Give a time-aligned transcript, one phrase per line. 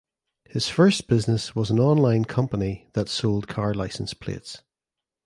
[0.45, 4.63] His first business was an online company that sold car license plates.